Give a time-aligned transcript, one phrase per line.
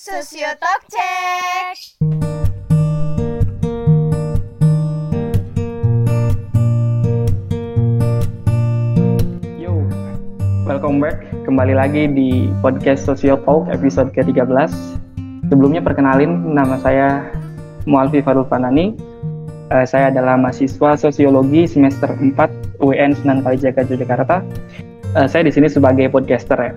[0.00, 1.76] Susio Talk Check.
[9.60, 9.84] Yo,
[10.64, 11.20] welcome back.
[11.44, 14.72] Kembali lagi di podcast Sosio Talk episode ke-13.
[15.52, 17.28] Sebelumnya perkenalin, nama saya
[17.84, 18.96] Mualfi Farul Fanani.
[19.68, 24.40] Eh, saya adalah mahasiswa Sosiologi semester 4 UIN Sunan Kalijaga Yogyakarta.
[25.12, 26.72] Eh, saya di sini sebagai podcaster ya.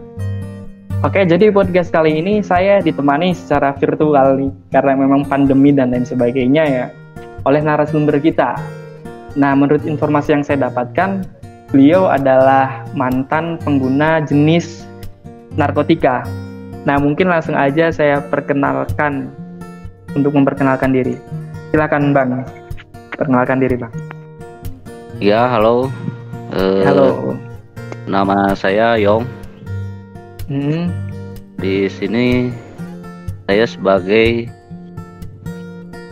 [1.03, 6.07] Oke, jadi podcast kali ini saya ditemani secara virtual nih, karena memang pandemi dan lain
[6.07, 6.85] sebagainya ya,
[7.43, 8.55] oleh narasumber kita.
[9.35, 11.27] Nah, menurut informasi yang saya dapatkan,
[11.75, 14.87] beliau adalah mantan pengguna jenis
[15.59, 16.23] narkotika.
[16.87, 19.27] Nah, mungkin langsung aja saya perkenalkan
[20.15, 21.19] untuk memperkenalkan diri.
[21.75, 22.47] Silakan Bang,
[23.11, 23.91] perkenalkan diri Bang.
[25.19, 25.91] Ya, halo.
[26.55, 27.35] Eh, Halo.
[28.07, 29.42] Nama saya Yong.
[30.51, 30.91] Hmm,
[31.55, 32.51] Di sini
[33.47, 34.51] saya sebagai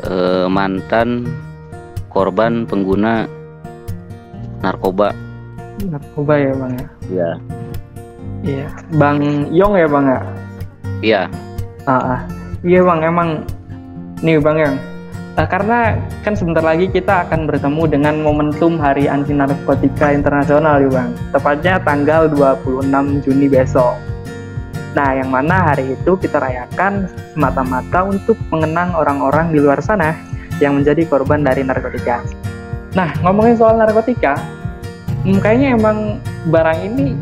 [0.08, 1.28] eh, mantan
[2.08, 3.28] korban pengguna
[4.64, 5.12] narkoba.
[5.82, 6.88] narkoba ya Bang ya.
[7.12, 7.32] Ya.
[8.42, 9.20] Iya, Bang
[9.52, 10.22] Yong ya Bang ya.
[11.02, 11.22] Iya.
[11.90, 12.20] Ah, ah.
[12.62, 13.42] iya bang, emang
[14.22, 14.76] nih bang yang
[15.34, 20.90] eh, karena kan sebentar lagi kita akan bertemu dengan momentum Hari Anti Narkotika Internasional ya
[20.94, 24.11] bang, tepatnya tanggal 26 Juni besok.
[24.92, 30.20] Nah, yang mana hari itu kita rayakan semata-mata untuk mengenang orang-orang di luar sana
[30.60, 32.20] yang menjadi korban dari narkotika.
[32.92, 34.36] Nah, ngomongin soal narkotika,
[35.24, 36.20] hmm, kayaknya emang
[36.52, 37.16] barang ini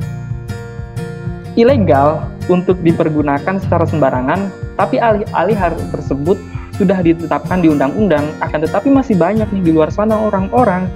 [1.53, 6.41] ilegal untuk dipergunakan secara sembarangan, tapi alih-alih hal tersebut
[6.73, 10.89] sudah ditetapkan di undang-undang, akan tetapi masih banyak nih di luar sana orang-orang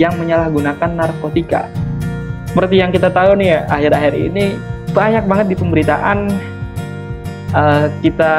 [0.00, 1.68] yang menyalahgunakan narkotika.
[2.48, 6.18] Seperti yang kita tahu nih ya, akhir-akhir ini banyak banget di pemberitaan
[7.50, 8.32] eh, kita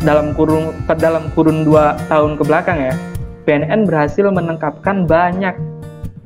[0.00, 2.94] dalam kurun dalam kurun dua tahun ke belakang ya,
[3.44, 5.52] BNN berhasil menangkapkan banyak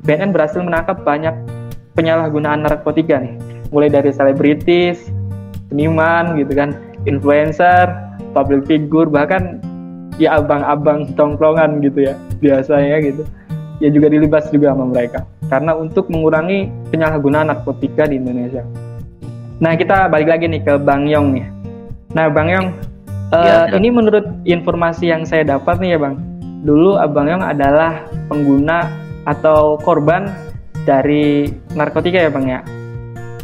[0.07, 1.35] BNN berhasil menangkap banyak
[1.99, 3.35] penyalahgunaan narkotika nih
[3.73, 5.09] mulai dari selebritis,
[5.67, 6.77] seniman gitu kan,
[7.09, 7.89] influencer,
[8.37, 9.57] public figure, bahkan
[10.21, 13.23] ya abang-abang tongkrongan gitu ya biasanya gitu.
[13.81, 18.63] Ya juga dilibas juga sama mereka karena untuk mengurangi penyalahgunaan narkotika di Indonesia.
[19.63, 21.47] Nah kita balik lagi nih ke Bang Yong nih.
[22.11, 22.67] Nah Bang Yong,
[23.33, 23.81] Ya, ya.
[23.81, 26.21] ini menurut informasi yang saya dapat nih ya Bang,
[26.61, 28.93] dulu Abang Yong adalah pengguna
[29.25, 30.29] atau korban
[30.85, 32.61] dari narkotika ya Bang ya.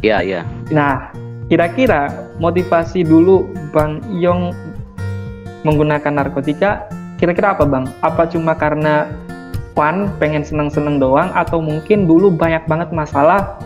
[0.05, 0.41] Iya, iya.
[0.69, 1.09] Nah,
[1.49, 4.53] kira-kira motivasi dulu Bang Yong
[5.65, 6.85] menggunakan narkotika,
[7.17, 7.89] kira-kira apa Bang?
[8.05, 9.09] Apa cuma karena
[9.73, 13.57] fun, pengen seneng-seneng doang, atau mungkin dulu banyak banget masalah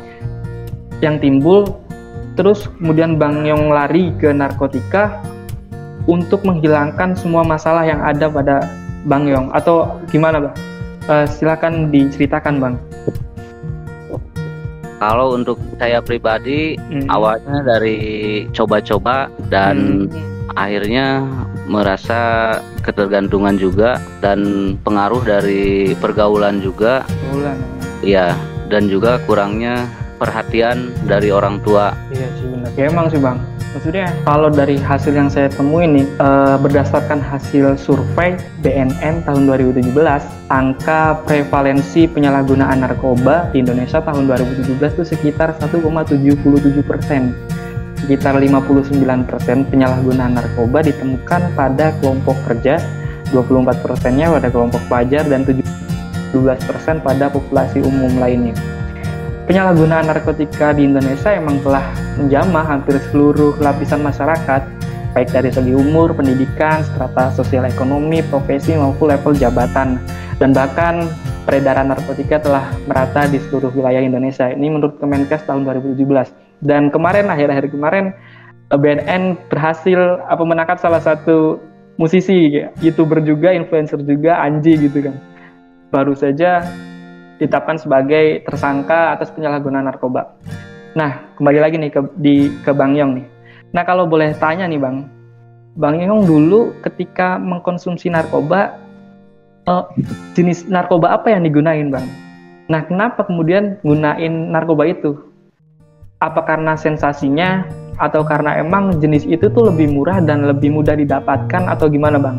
[1.03, 1.82] yang timbul,
[2.33, 5.21] terus kemudian Bang Yong lari ke narkotika
[6.05, 8.67] untuk menghilangkan semua masalah yang ada pada
[9.03, 10.55] Bang Yong, atau gimana Bang?
[11.07, 12.75] Eh, silakan diceritakan Bang.
[14.99, 17.07] Kalau untuk saya pribadi Hmm.
[17.11, 17.99] awalnya dari
[18.55, 20.07] coba-coba dan
[20.55, 21.27] akhirnya
[21.67, 24.39] merasa ketergantungan juga dan
[24.79, 27.59] pengaruh dari pergaulan juga Bulan.
[27.99, 28.31] ya
[28.71, 29.87] dan juga kurangnya
[30.23, 32.71] perhatian dari orang tua Iya sih benar.
[32.79, 33.37] Ya emang sih bang.
[33.73, 39.89] Maksudnya kalau dari hasil yang saya temuin nih eh, berdasarkan hasil survei BNN tahun 2017,
[40.53, 47.33] angka prevalensi penyalahgunaan narkoba di Indonesia tahun 2017 itu sekitar 1,77 persen.
[47.97, 48.93] Sekitar 59
[49.25, 52.77] persen penyalahgunaan narkoba ditemukan pada kelompok kerja,
[53.33, 55.65] 24 persennya pada kelompok pelajar dan 17
[56.69, 58.53] persen pada populasi umum lainnya
[59.47, 61.83] penyalahgunaan narkotika di Indonesia emang telah
[62.15, 64.61] menjamah hampir seluruh lapisan masyarakat,
[65.11, 69.99] baik dari segi umur, pendidikan, strata sosial ekonomi, profesi maupun level jabatan.
[70.39, 71.11] Dan bahkan
[71.43, 74.49] peredaran narkotika telah merata di seluruh wilayah Indonesia.
[74.49, 76.31] Ini menurut Kemenkes tahun 2017.
[76.63, 78.15] Dan kemarin, akhir-akhir kemarin,
[78.71, 81.59] BNN berhasil apa menangkap salah satu
[81.99, 85.15] musisi, youtuber juga, influencer juga, Anji gitu kan.
[85.93, 86.65] Baru saja
[87.37, 90.37] ditetapkan sebagai tersangka atas penyalahgunaan narkoba.
[90.93, 93.25] Nah, kembali lagi nih ke di ke Bang Yong nih.
[93.73, 95.09] Nah, kalau boleh tanya nih Bang,
[95.73, 98.77] Bang Yong dulu ketika mengkonsumsi narkoba,
[99.65, 99.85] eh,
[100.37, 102.05] jenis narkoba apa yang digunain Bang?
[102.69, 105.17] Nah, kenapa kemudian gunain narkoba itu?
[106.21, 107.65] Apa karena sensasinya
[107.99, 112.37] atau karena emang jenis itu tuh lebih murah dan lebih mudah didapatkan atau gimana Bang?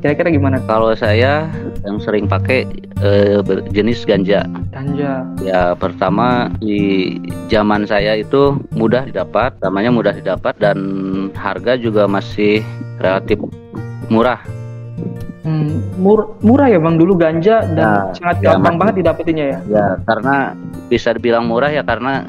[0.00, 0.56] Kira-kira gimana?
[0.64, 1.52] kalau saya
[1.84, 2.68] yang sering pakai
[3.44, 4.44] ber- jenis ganja.
[4.72, 5.24] Ganja.
[5.40, 7.16] Ya pertama di
[7.48, 10.78] zaman saya itu mudah didapat, namanya mudah didapat dan
[11.32, 12.60] harga juga masih
[13.00, 13.40] relatif
[14.12, 14.40] murah.
[15.40, 19.58] Hmm, mur- murah ya bang dulu ganja dan Ya, sangat ya, gampang banget didapetinnya ya.
[19.72, 20.52] Ya karena
[20.92, 22.28] bisa dibilang murah ya karena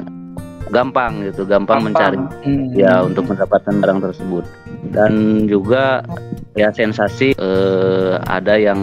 [0.72, 2.16] gampang gitu, gampang, mencari.
[2.16, 2.72] Hmm.
[2.72, 4.48] Ya untuk mendapatkan barang tersebut
[4.92, 6.04] dan juga
[6.52, 8.80] ya sensasi eh, ada yang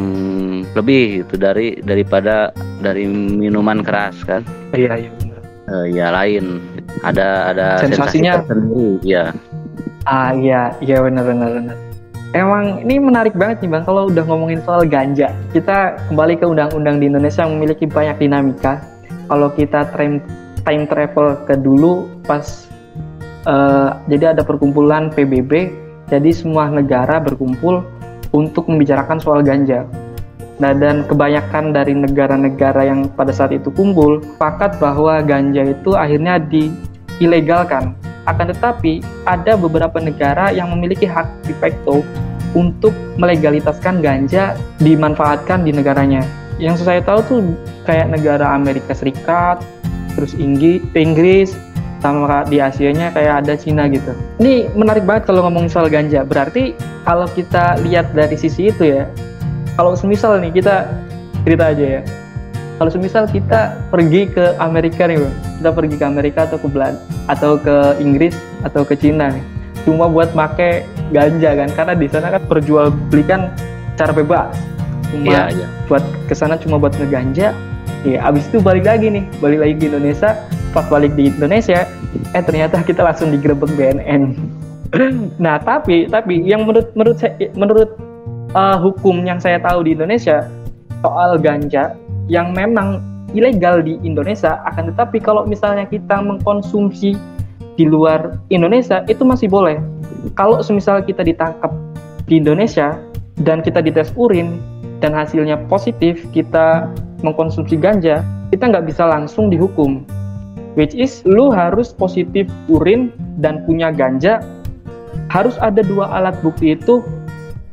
[0.74, 2.50] lebih gitu dari daripada
[2.82, 4.42] dari minuman keras kan.
[4.74, 5.12] Iya iya.
[5.70, 6.58] Eh, ya lain
[7.06, 9.30] ada ada Sensasinya- sensasi tersendiri ya
[10.10, 11.78] Ah iya iya benar benar benar.
[12.34, 15.30] Emang ini menarik banget nih bang kalau udah ngomongin soal ganja.
[15.54, 18.82] Kita kembali ke undang-undang di Indonesia yang memiliki banyak dinamika.
[19.30, 20.22] Kalau kita time
[20.66, 22.66] time travel ke dulu pas
[23.46, 25.70] eh, jadi ada perkumpulan PBB,
[26.10, 27.86] jadi semua negara berkumpul
[28.34, 29.86] untuk membicarakan soal ganja.
[30.60, 36.36] Nah, dan kebanyakan dari negara-negara yang pada saat itu kumpul sepakat bahwa ganja itu akhirnya
[36.36, 37.96] diilegalkan.
[38.28, 42.04] Akan tetapi ada beberapa negara yang memiliki hak de facto
[42.52, 46.28] untuk melegalitaskan ganja dimanfaatkan di negaranya.
[46.60, 47.40] Yang saya tahu tuh
[47.88, 49.64] kayak negara Amerika Serikat,
[50.20, 51.56] terus Inggris,
[52.00, 54.16] sama di Asianya kayak ada Cina gitu.
[54.40, 56.24] Ini menarik banget kalau ngomong soal ganja.
[56.24, 56.74] Berarti
[57.04, 59.04] kalau kita lihat dari sisi itu ya,
[59.76, 60.88] kalau semisal nih kita
[61.44, 62.02] cerita aja ya.
[62.80, 65.36] Kalau semisal kita pergi ke Amerika nih, Bang.
[65.60, 69.44] Kita pergi ke Amerika atau ke Belanda atau ke Inggris atau ke Cina nih.
[69.84, 73.52] Cuma buat make ganja kan karena di sana kan perjual belikan
[74.00, 74.56] cara bebas.
[75.12, 75.68] Cuma Iya, iya.
[75.92, 77.52] buat ke sana cuma buat ngeganja.
[78.08, 80.40] Ya, abis itu balik lagi nih, balik lagi ke Indonesia.
[80.72, 81.84] Pas balik di Indonesia,
[82.32, 84.40] eh ternyata kita langsung digerebek BNN.
[85.44, 87.92] nah, tapi tapi yang menurut menurut saya menurut
[88.56, 90.48] uh, hukum yang saya tahu di Indonesia
[91.04, 91.98] soal ganja
[92.32, 93.04] yang memang
[93.34, 97.14] ilegal di Indonesia akan tetapi kalau misalnya kita mengkonsumsi
[97.78, 99.80] di luar Indonesia itu masih boleh.
[100.36, 101.72] Kalau semisal kita ditangkap
[102.28, 102.96] di Indonesia
[103.44, 104.60] dan kita dites urin
[105.00, 110.04] dan hasilnya positif kita mengkonsumsi ganja, kita nggak bisa langsung dihukum.
[110.78, 113.12] Which is lu harus positif urin
[113.42, 114.40] dan punya ganja,
[115.28, 117.04] harus ada dua alat bukti itu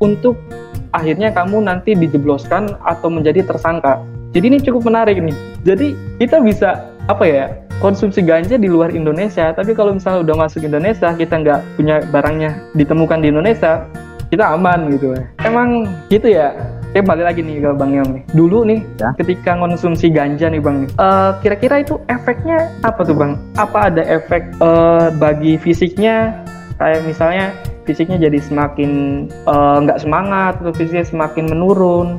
[0.03, 0.37] untuk
[0.97, 4.01] akhirnya kamu nanti dijebloskan atau menjadi tersangka.
[4.33, 5.37] Jadi ini cukup menarik nih.
[5.65, 7.45] Jadi kita bisa apa ya
[7.79, 12.57] konsumsi ganja di luar Indonesia, tapi kalau misalnya udah masuk Indonesia kita nggak punya barangnya
[12.77, 13.85] ditemukan di Indonesia,
[14.29, 15.17] kita aman gitu.
[15.45, 16.53] Emang gitu ya.
[16.97, 18.23] Oke balik lagi nih ke Bang Yong nih.
[18.33, 19.13] Dulu nih Ya.
[19.21, 23.37] ketika konsumsi ganja nih Bang eh, kira-kira itu efeknya apa tuh Bang?
[23.61, 26.41] Apa ada efek eh, bagi fisiknya?
[26.81, 27.53] Kayak misalnya
[27.85, 28.91] fisiknya jadi semakin
[29.29, 32.17] eh, nggak semangat atau fisiknya semakin menurun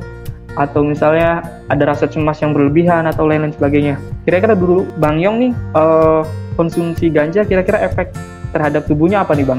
[0.54, 1.42] atau misalnya
[1.74, 3.98] ada rasa cemas yang berlebihan atau lain-lain sebagainya.
[4.30, 6.22] Kira-kira dulu Bang Yong nih eh,
[6.54, 8.14] konsumsi ganja kira-kira efek
[8.54, 9.58] terhadap tubuhnya apa nih Bang?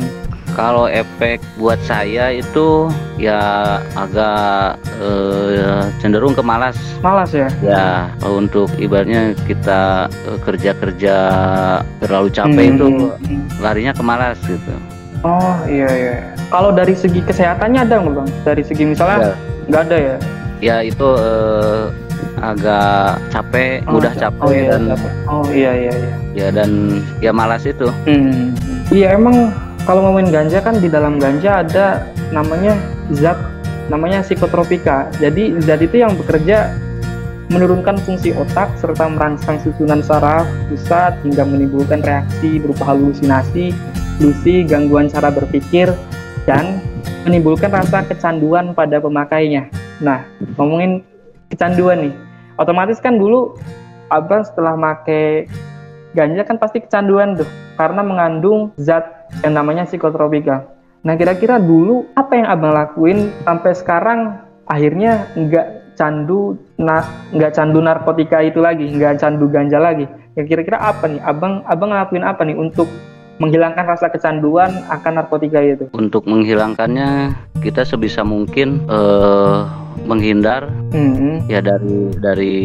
[0.59, 3.39] Kalau efek buat saya itu ya
[3.95, 6.75] agak eh, cenderung ke malas.
[6.99, 7.47] Malas ya?
[7.63, 11.17] Ya untuk ibaratnya kita eh, kerja-kerja
[12.03, 12.87] terlalu capek Hmm, itu
[13.63, 14.75] larinya ke malas gitu.
[15.23, 16.15] Oh iya iya.
[16.51, 18.29] Kalau dari segi kesehatannya ada nggak bang?
[18.43, 19.33] Dari segi misalnya Ya,
[19.71, 20.17] nggak ada ya?
[20.59, 21.85] ya itu eh,
[22.43, 25.13] agak capek, Oh, mudah cap- capek oh, iya, dan capek.
[25.27, 26.15] oh iya iya iya.
[26.35, 26.71] ya dan
[27.23, 27.87] ya malas itu.
[28.11, 28.51] Hmm.
[28.91, 29.55] Iya emang
[29.89, 32.77] kalau ngomongin ganja kan di dalam ganja ada namanya
[33.17, 33.41] zat
[33.89, 35.09] namanya psikotropika.
[35.17, 36.77] Jadi zat itu yang bekerja
[37.49, 43.73] menurunkan fungsi otak serta merangsang susunan saraf pusat hingga menimbulkan reaksi berupa halusinasi,
[44.21, 45.89] lusi, gangguan cara berpikir,
[46.45, 46.85] dan
[47.25, 49.73] menimbulkan rasa kecanduan pada pemakainya.
[50.05, 50.21] Nah,
[50.61, 51.01] ngomongin
[51.49, 52.15] kecanduan nih,
[52.61, 53.57] otomatis kan dulu
[54.13, 55.49] abang setelah make
[56.13, 57.49] ganja kan pasti kecanduan tuh
[57.79, 60.67] karena mengandung zat yang namanya psikotropika.
[61.07, 64.21] Nah kira-kira dulu apa yang abang lakuin sampai sekarang
[64.67, 70.11] akhirnya nggak candu na nggak candu narkotika itu lagi, nggak candu ganja lagi.
[70.35, 71.23] Ya kira-kira apa nih?
[71.23, 72.91] Abang abang ngelakuin apa nih untuk
[73.39, 75.87] menghilangkan rasa kecanduan akan narkotika itu?
[75.95, 77.31] Untuk menghilangkannya
[77.63, 79.59] kita sebisa mungkin eh,
[80.03, 82.57] menghindar Hmm, ya dari dari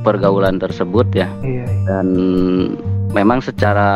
[0.00, 1.64] pergaulan tersebut ya iya.
[1.84, 2.06] dan
[3.10, 3.90] memang secara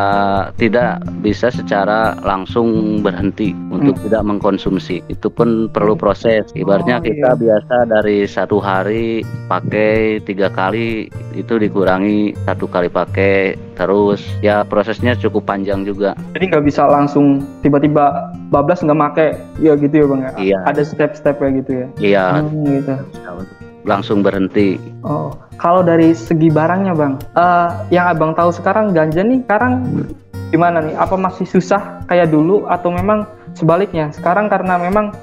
[0.59, 4.99] tidak bisa secara langsung berhenti untuk tidak mengkonsumsi.
[5.07, 6.51] Itu pun perlu proses.
[6.53, 7.39] Ibaratnya Oh, kita iya.
[7.39, 15.15] biasa dari satu hari pakai tiga kali itu dikurangi satu kali pakai terus ya prosesnya
[15.19, 16.15] cukup panjang juga.
[16.35, 19.27] Jadi nggak bisa langsung tiba-tiba bablas nggak make
[19.59, 20.31] ya gitu ya bang ya.
[20.39, 20.59] Iya.
[20.71, 21.87] Ada step-step kayak gitu ya.
[21.99, 22.93] Iya Hmm, gitu.
[23.85, 24.81] Langsung berhenti.
[25.05, 29.85] Oh, kalau dari segi barangnya bang, eh, yang abang tahu sekarang ganja nih sekarang
[30.49, 30.97] gimana nih?
[30.97, 34.11] Apa masih susah kayak dulu atau memang sebaliknya?
[34.11, 35.13] Sekarang karena memang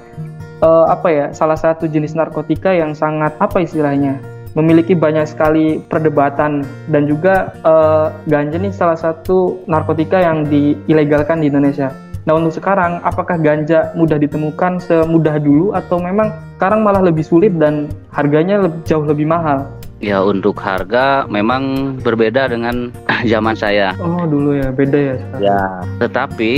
[0.62, 6.64] eh, apa ya salah satu jenis narkotika yang sangat apa istilahnya memiliki banyak sekali perdebatan
[6.88, 11.92] dan juga eh, ganja nih salah satu narkotika yang diilegalkan di Indonesia.
[12.22, 17.50] Nah untuk sekarang apakah ganja mudah ditemukan semudah dulu atau memang sekarang malah lebih sulit
[17.58, 19.66] dan harganya lebih, jauh lebih mahal?
[19.98, 22.94] Ya untuk harga memang berbeda dengan
[23.32, 23.98] zaman saya.
[23.98, 25.42] Oh dulu ya beda ya sekarang.
[25.42, 25.62] Ya,
[25.98, 26.52] tetapi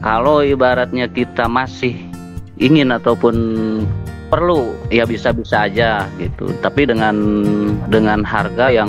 [0.00, 2.00] kalau ibaratnya kita masih
[2.56, 3.36] ingin ataupun
[4.32, 6.48] perlu, ya bisa-bisa aja gitu.
[6.64, 7.16] Tapi dengan
[7.92, 8.88] dengan harga yang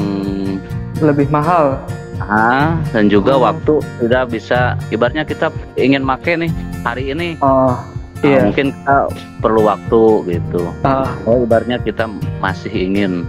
[1.02, 1.82] Lebih mahal.
[2.24, 3.44] Ah dan juga Oh.
[3.44, 4.60] waktu tidak bisa
[4.90, 6.52] ibaratnya kita ingin make nih
[6.82, 7.82] hari ini Oh ah,
[8.22, 8.46] iya.
[8.46, 8.98] mungkin kita
[9.40, 10.62] perlu waktu gitu.
[10.82, 12.06] Ah, Oh ibaratnya kita
[12.38, 13.26] masih ingin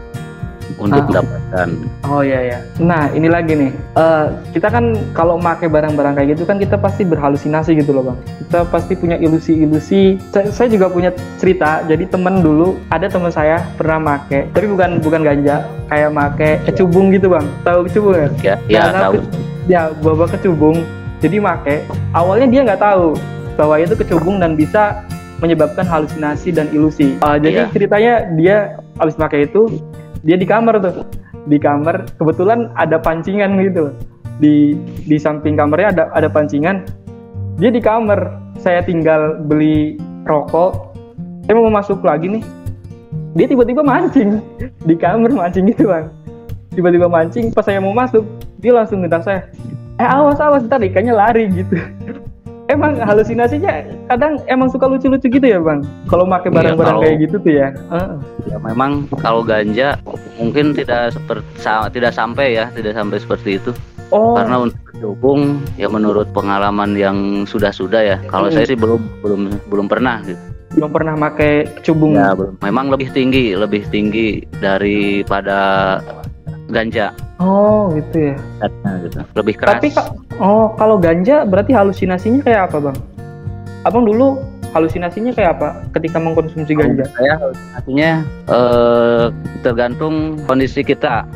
[0.76, 1.06] untuk Ah.
[1.06, 1.68] mendapatkan
[2.04, 2.58] oh iya ya.
[2.78, 3.70] Nah ini lagi nih.
[3.94, 8.18] Eh, kita kan kalau pakai barang-barang kayak gitu kan kita pasti berhalusinasi gitu loh bang.
[8.40, 10.16] Kita pasti punya ilusi-ilusi.
[10.30, 11.82] Saya, saya juga punya cerita.
[11.84, 17.10] Jadi temen dulu ada temen saya pernah make, tapi bukan bukan ganja, kayak make kecubung
[17.10, 17.46] gitu bang.
[17.62, 18.28] Tahu kecubung ya?
[18.42, 20.82] ya ya Nah, tahu tapi- Ya bawa kecubung.
[21.18, 21.86] Jadi make.
[22.10, 23.14] Awalnya dia nggak tahu
[23.54, 25.04] bahwa itu kecubung dan bisa
[25.38, 27.18] menyebabkan halusinasi dan ilusi.
[27.18, 27.70] Uh, jadi Iya.
[27.70, 28.56] ceritanya dia
[28.94, 29.66] habis pakai itu
[30.22, 31.06] dia di kamar tuh.
[31.50, 33.94] Di kamar kebetulan ada pancingan gitu.
[34.38, 36.86] Di di samping kamarnya ada ada pancingan.
[37.58, 38.40] Dia di kamar.
[38.62, 40.94] Saya tinggal beli rokok.
[41.46, 42.44] Saya mau masuk lagi nih.
[43.34, 44.38] Dia tiba-tiba mancing.
[44.88, 46.06] Di kamar mancing gitu bang.
[46.76, 48.22] Tiba-tiba mancing pas saya mau masuk
[48.62, 49.42] dia langsung ngedak saya
[49.98, 51.76] eh awas awas ntar ikannya lari gitu
[52.68, 53.72] emang halusinasinya
[54.06, 57.52] kadang emang suka lucu-lucu gitu ya bang kalau pakai Iya, barang-barang kalau- kayak gitu tuh
[57.52, 58.14] ya Heeh.
[58.44, 59.88] Ya memang kalau ganja
[60.34, 61.46] mungkin tidak seperti
[61.92, 63.70] tidak sampai ya, tidak sampai seperti itu.
[64.10, 65.40] oh Karena untuk dukung
[65.74, 68.16] ya menurut pengalaman yang sudah-sudah ya.
[68.26, 68.54] Kalau Hmm.
[68.54, 70.38] saya sih belum belum belum pernah gitu.
[70.72, 72.56] belum pernah pakai kecubung Ya belum.
[72.60, 76.00] Memang lebih tinggi, lebih tinggi daripada
[76.66, 78.36] ganja oh gitu ya
[78.82, 79.18] Nah, gitu.
[79.38, 79.78] Lebih keras.
[79.78, 79.88] Tapi
[80.42, 82.96] oh kalau ganja berarti halusinasinya kayak apa bang?
[83.86, 84.38] Abang dulu
[84.72, 87.04] halusinasinya kayak apa ketika mengkonsumsi ganja?
[87.12, 88.10] saya halusinasinya
[88.48, 89.24] eh,
[89.62, 91.26] tergantung kondisi kita.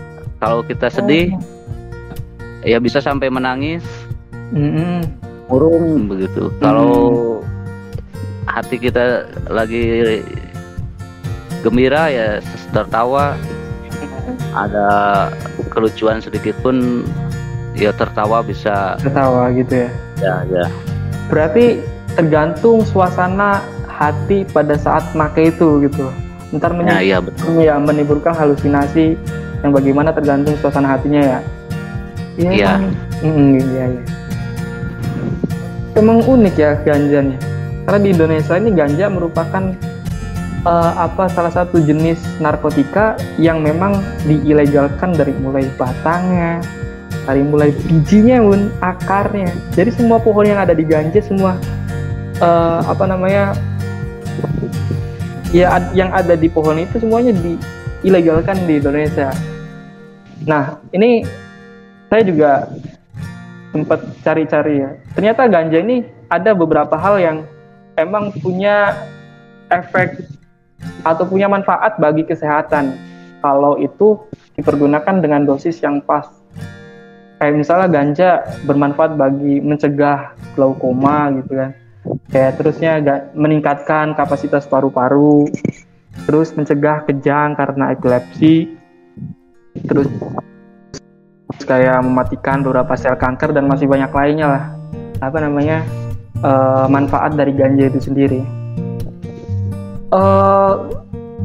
[0.43, 1.33] Kalau kita sedih
[2.67, 3.83] ya bisa sampai menangis
[4.55, 4.63] Oh.
[4.63, 5.03] Mm-mm.
[5.51, 6.51] murung begitu.
[6.63, 7.43] Kalau
[8.47, 10.23] hati kita lagi
[11.67, 12.39] gembira ya
[12.71, 13.35] tertawa
[14.55, 14.87] ada
[15.77, 17.05] kelucuan sedikit pun
[17.77, 19.91] ya tertawa bisa Tertawa gitu ya.
[20.17, 20.67] ya ya
[21.29, 21.85] Berarti
[22.17, 26.09] tergantung suasana hati pada saat make itu gitu.
[26.57, 29.21] Ntar ya menye- iya betul ya, menimbulkan halusinasi
[29.61, 31.39] yang bagaimana tergantung suasana hatinya ya.
[32.37, 32.73] Iya.
[33.21, 34.03] Mm, iya, iya.
[35.93, 37.39] Emang unik ya ganja nih.
[37.85, 39.63] Karena di Indonesia ini ganja merupakan
[40.67, 46.59] eh, apa salah satu jenis narkotika yang memang diilegalkan dari mulai batangnya,
[47.25, 49.51] dari mulai bijinya pun akarnya.
[49.79, 51.55] Jadi semua pohon yang ada di ganja semua
[52.43, 53.55] eh, apa namanya
[55.55, 59.31] ya yang ada di pohon itu semuanya diilegalkan di Indonesia.
[60.47, 61.25] Nah, ini
[62.11, 62.71] saya juga
[63.73, 64.91] sempat cari-cari ya.
[65.15, 67.37] Ternyata ganja ini ada beberapa hal yang
[67.99, 68.95] emang punya
[69.71, 70.36] efek
[71.15, 72.99] atau punya manfaat bagi kesehatan.
[73.39, 74.27] Kalau itu
[74.59, 76.27] dipergunakan dengan dosis yang pas.
[77.37, 78.31] Kayak misalnya ganja
[78.65, 81.71] bermanfaat bagi mencegah glaukoma gitu kan.
[82.33, 82.93] Kayak terusnya
[83.37, 85.47] meningkatkan kapasitas paru-paru,
[86.25, 88.79] terus mencegah kejang karena epilepsi,
[89.85, 90.09] terus
[91.67, 94.65] kayak mematikan beberapa sel kanker dan masih banyak lainnya lah.
[95.19, 95.83] Apa namanya?
[96.37, 98.66] Eh, manfaat dari ganja itu sendiri
[100.07, 100.75] Eh,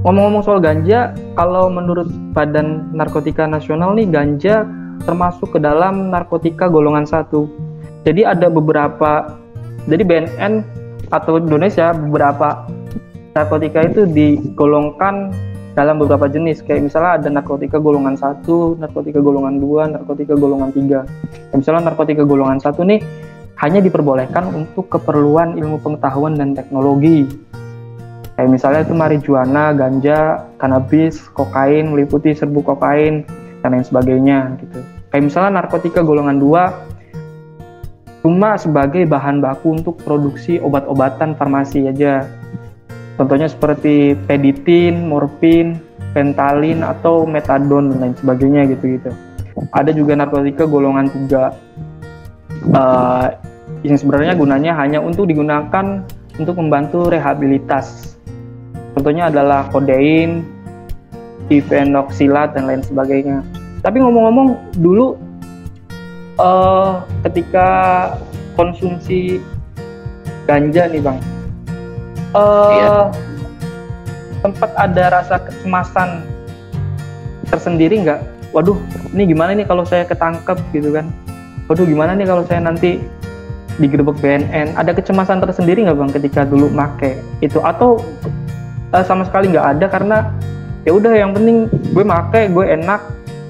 [0.06, 2.06] ngomong-ngomong soal ganja kalau menurut
[2.38, 4.70] Badan Narkotika Nasional nih ganja
[5.02, 7.50] termasuk ke dalam narkotika golongan satu
[8.06, 9.34] jadi ada beberapa
[9.90, 10.62] jadi BNN
[11.10, 12.70] atau Indonesia beberapa
[13.34, 15.34] narkotika itu digolongkan
[15.74, 21.08] dalam beberapa jenis kayak misalnya ada narkotika golongan satu, narkotika golongan dua, narkotika golongan tiga.
[21.50, 23.00] Kayak misalnya narkotika golongan satu nih
[23.58, 27.26] hanya diperbolehkan untuk keperluan ilmu pengetahuan dan teknologi.
[28.42, 33.22] Kayak misalnya itu marijuana, ganja, kanabis, kokain, meliputi serbu kokain
[33.62, 34.82] dan lain sebagainya gitu.
[35.14, 36.74] Kayak misalnya narkotika golongan dua
[38.26, 42.26] cuma sebagai bahan baku untuk produksi obat-obatan farmasi aja
[43.22, 45.78] Contohnya seperti peditin, morfin,
[46.18, 49.14] pentalin atau metadon dan lain sebagainya gitu-gitu.
[49.78, 51.54] Ada juga narkotika golongan tiga
[52.74, 53.30] uh,
[53.86, 56.02] yang sebenarnya gunanya hanya untuk digunakan
[56.42, 58.18] untuk membantu rehabilitas.
[58.96, 60.44] Contohnya adalah kodein,
[61.48, 63.44] difenoksilat dan lain sebagainya.
[63.84, 65.20] Tapi ngomong-ngomong dulu
[66.40, 67.68] uh, ketika
[68.56, 69.42] konsumsi
[70.46, 71.18] ganja nih bang,
[72.36, 72.96] uh, iya.
[74.44, 76.24] sempat ada rasa kecemasan
[77.52, 78.20] tersendiri nggak?
[78.52, 78.76] Waduh,
[79.16, 81.08] ini gimana nih kalau saya ketangkep gitu kan?
[81.72, 83.00] Waduh, gimana nih kalau saya nanti
[83.80, 84.76] digerebek BNN?
[84.76, 87.64] Ada kecemasan tersendiri nggak bang ketika dulu make itu?
[87.64, 88.04] Atau
[88.92, 90.18] uh, sama sekali nggak ada karena
[90.88, 93.02] ya udah yang penting gue make, gue enak,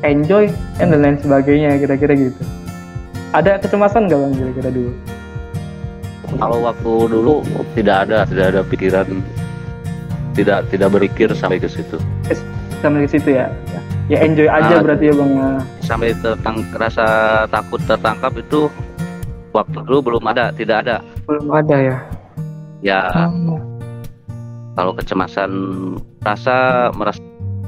[0.05, 2.41] enjoy, dan lain sebagainya kira-kira gitu.
[3.31, 4.91] Ada kecemasan nggak bang kira-kira dulu?
[6.39, 7.35] kalau waktu dulu
[7.75, 9.07] tidak ada tidak ada pikiran
[10.31, 11.99] tidak tidak berpikir sampai ke situ
[12.79, 13.51] sampai ke situ ya
[14.07, 15.49] ya enjoy aja nah, berarti ya bang ya.
[15.83, 17.07] sampai tertang rasa
[17.51, 18.71] takut tertangkap itu
[19.51, 21.97] waktu dulu belum ada tidak ada belum ada ya
[22.79, 23.70] ya oh.
[24.75, 25.51] Kalau kecemasan
[26.23, 27.21] rasa merasa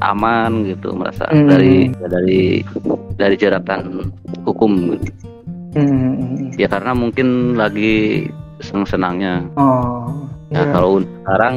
[0.03, 1.48] aman gitu merasa hmm.
[1.48, 2.41] dari dari
[3.15, 4.12] dari jeratan
[4.43, 5.10] hukum gitu.
[5.74, 6.53] Hmm.
[6.60, 8.29] Ya karena mungkin lagi
[8.62, 9.50] senang-senangnya.
[9.57, 10.05] Oh.
[10.53, 10.69] Nah, yeah.
[10.69, 11.55] kalau sekarang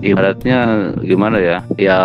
[0.00, 0.58] ibaratnya
[1.04, 1.58] gimana ya?
[1.76, 1.98] Ya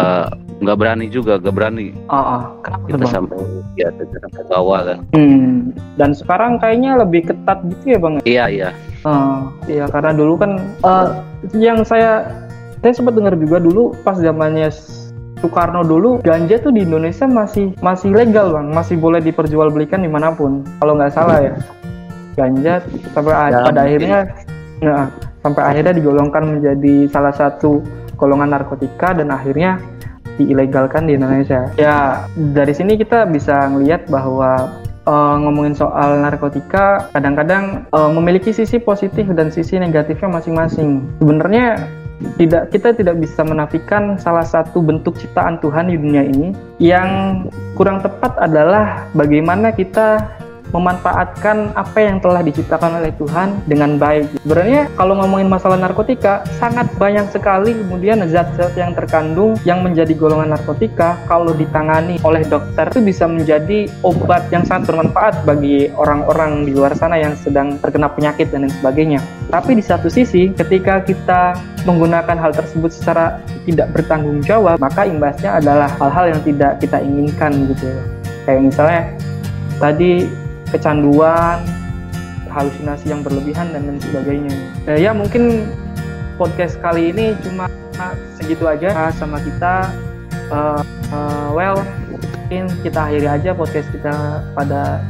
[0.59, 1.95] nggak berani juga, nggak berani.
[2.11, 2.41] Oh, oh.
[2.59, 3.13] kenapa kita bang?
[3.15, 3.37] sampai
[3.79, 4.99] ya ke bawah kan.
[5.15, 5.71] Hmm.
[5.95, 8.15] Dan sekarang kayaknya lebih ketat gitu ya bang?
[8.27, 8.69] Iya iya.
[9.07, 11.23] Oh, iya karena dulu kan uh,
[11.55, 12.27] yang saya
[12.79, 14.71] saya sempat dengar juga dulu pas zamannya
[15.39, 20.35] Soekarno dulu ganja tuh di Indonesia masih masih legal bang, masih boleh diperjualbelikan di mana
[20.35, 21.55] pun kalau nggak salah ya
[22.35, 22.83] ganja
[23.15, 24.17] sampai ya, pada akhirnya
[24.83, 25.07] nah,
[25.43, 27.79] sampai akhirnya digolongkan menjadi salah satu
[28.19, 29.79] golongan narkotika dan akhirnya
[30.39, 31.71] diilegalkan di Indonesia.
[31.75, 34.71] Ya dari sini kita bisa melihat bahwa
[35.03, 41.03] uh, ngomongin soal narkotika kadang-kadang uh, memiliki sisi positif dan sisi negatifnya masing-masing.
[41.19, 41.83] Sebenarnya
[42.35, 46.51] tidak kita tidak bisa menafikan salah satu bentuk ciptaan Tuhan di dunia ini.
[46.79, 47.09] Yang
[47.79, 50.38] kurang tepat adalah bagaimana kita
[50.71, 54.41] memanfaatkan apa yang telah diciptakan oleh Tuhan dengan baik.
[54.45, 60.53] Sebenarnya kalau ngomongin masalah narkotika, sangat banyak sekali kemudian zat-zat yang terkandung yang menjadi golongan
[60.55, 66.71] narkotika kalau ditangani oleh dokter itu bisa menjadi obat yang sangat bermanfaat bagi orang-orang di
[66.73, 69.19] luar sana yang sedang terkena penyakit dan lain sebagainya.
[69.49, 75.57] Tapi di satu sisi, ketika kita menggunakan hal tersebut secara tidak bertanggung jawab, maka imbasnya
[75.57, 77.89] adalah hal-hal yang tidak kita inginkan gitu.
[78.45, 79.01] Kayak misalnya
[79.77, 80.27] tadi
[80.69, 81.65] kecanduan,
[82.49, 84.55] halusinasi yang berlebihan dan lain sebagainya.
[84.89, 85.69] Nah, ya mungkin
[86.39, 87.69] podcast kali ini cuma
[88.39, 89.91] segitu aja sama kita.
[90.49, 90.81] Uh,
[91.13, 91.77] uh, well,
[92.09, 95.03] mungkin kita akhiri aja podcast kita pada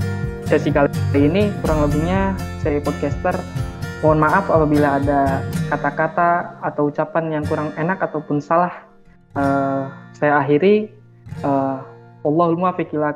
[0.44, 1.54] sesi kali ini.
[1.64, 3.38] Kurang lebihnya saya podcaster.
[4.00, 8.84] Mohon maaf apabila ada kata-kata atau ucapan yang kurang enak ataupun salah.
[9.36, 10.92] Uh, saya akhiri.
[11.46, 11.80] Uh,
[12.26, 13.16] Allahumma fiqila